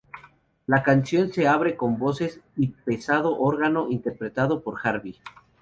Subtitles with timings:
[0.65, 5.19] La canción se abre con voces y un pesado órgano interpretado por Harvey.